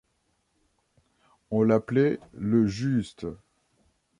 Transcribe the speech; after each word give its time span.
On 1.51 1.61
l’appelait 1.61 2.19
le 2.33 2.65
Juste. 2.65 3.27